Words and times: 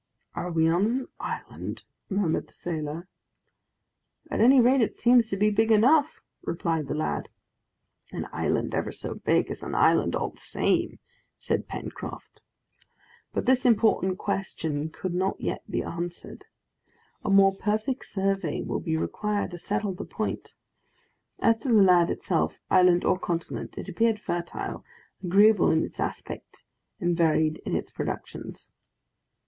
"Are 0.33 0.49
we 0.51 0.67
on 0.67 0.85
an 0.87 1.07
island?" 1.19 1.83
murmured 2.09 2.47
the 2.47 2.53
sailor. 2.53 3.07
"At 4.31 4.41
any 4.41 4.59
rate, 4.59 4.81
it 4.81 4.95
seems 4.95 5.29
to 5.29 5.37
be 5.37 5.51
big 5.51 5.71
enough," 5.71 6.23
replied 6.41 6.87
the 6.87 6.95
lad. 6.95 7.29
"An 8.11 8.27
island, 8.33 8.73
ever 8.73 8.91
so 8.91 9.13
big, 9.13 9.51
is 9.51 9.61
an 9.61 9.75
island 9.75 10.15
all 10.15 10.31
the 10.31 10.39
same!" 10.39 10.97
said 11.37 11.67
Pencroft. 11.67 12.41
But 13.31 13.45
this 13.45 13.63
important 13.63 14.17
question 14.17 14.89
could 14.89 15.13
not 15.13 15.39
yet 15.39 15.69
be 15.69 15.83
answered. 15.83 16.45
A 17.23 17.29
more 17.29 17.53
perfect 17.53 18.07
survey 18.07 18.57
had 18.57 18.67
to 18.67 18.79
be 18.79 18.97
made 18.97 19.51
to 19.51 19.59
settle 19.59 19.93
the 19.93 20.03
point. 20.03 20.55
As 21.37 21.57
to 21.59 21.67
the 21.67 21.75
land 21.75 22.09
itself, 22.09 22.59
island 22.71 23.05
or 23.05 23.19
continent, 23.19 23.77
it 23.77 23.87
appeared 23.87 24.19
fertile, 24.19 24.83
agreeable 25.23 25.69
in 25.69 25.83
its 25.83 25.99
aspect, 25.99 26.63
and 26.99 27.15
varied 27.15 27.61
in 27.67 27.75
its 27.75 27.91
productions. 27.91 28.71